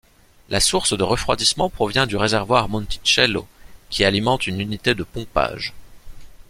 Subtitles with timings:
[0.49, 3.47] La source de refroidissement provient du réservoir Monticello
[3.91, 5.75] qui alimente une unité de pompage.